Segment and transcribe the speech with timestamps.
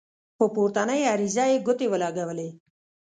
[0.37, 2.49] په پورتنۍ عریضه یې ګوتې ولګولې.